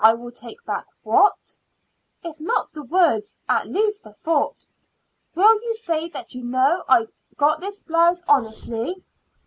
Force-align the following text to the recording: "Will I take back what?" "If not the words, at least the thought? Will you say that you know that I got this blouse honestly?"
"Will 0.03 0.27
I 0.29 0.31
take 0.31 0.65
back 0.65 0.87
what?" 1.03 1.55
"If 2.23 2.39
not 2.39 2.73
the 2.73 2.81
words, 2.81 3.37
at 3.47 3.67
least 3.67 4.01
the 4.03 4.11
thought? 4.13 4.65
Will 5.35 5.53
you 5.63 5.75
say 5.75 6.09
that 6.09 6.33
you 6.33 6.43
know 6.43 6.83
that 6.87 6.91
I 6.91 7.07
got 7.37 7.59
this 7.59 7.79
blouse 7.79 8.23
honestly?" 8.27 9.03